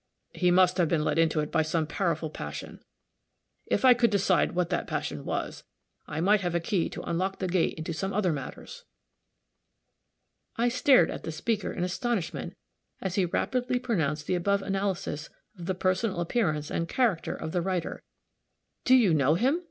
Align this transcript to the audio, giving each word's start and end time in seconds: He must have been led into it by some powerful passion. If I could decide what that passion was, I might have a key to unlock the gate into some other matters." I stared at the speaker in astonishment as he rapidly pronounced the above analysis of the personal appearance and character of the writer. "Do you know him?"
He 0.33 0.49
must 0.49 0.77
have 0.79 0.87
been 0.87 1.03
led 1.03 1.19
into 1.19 1.41
it 1.41 1.51
by 1.51 1.61
some 1.61 1.85
powerful 1.85 2.31
passion. 2.31 2.79
If 3.67 3.85
I 3.85 3.93
could 3.93 4.09
decide 4.09 4.53
what 4.53 4.71
that 4.71 4.87
passion 4.87 5.25
was, 5.25 5.63
I 6.07 6.19
might 6.21 6.41
have 6.41 6.55
a 6.55 6.59
key 6.59 6.89
to 6.89 7.03
unlock 7.03 7.37
the 7.37 7.47
gate 7.47 7.75
into 7.75 7.93
some 7.93 8.11
other 8.11 8.33
matters." 8.33 8.83
I 10.57 10.69
stared 10.69 11.11
at 11.11 11.23
the 11.23 11.31
speaker 11.31 11.71
in 11.71 11.83
astonishment 11.83 12.57
as 12.99 13.13
he 13.13 13.25
rapidly 13.25 13.77
pronounced 13.77 14.25
the 14.25 14.33
above 14.33 14.63
analysis 14.63 15.29
of 15.55 15.67
the 15.67 15.75
personal 15.75 16.19
appearance 16.19 16.71
and 16.71 16.89
character 16.89 17.35
of 17.35 17.51
the 17.51 17.61
writer. 17.61 18.01
"Do 18.85 18.95
you 18.95 19.13
know 19.13 19.35
him?" 19.35 19.59